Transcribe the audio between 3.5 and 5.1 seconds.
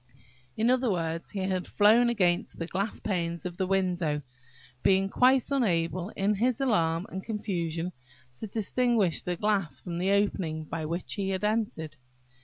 the window, being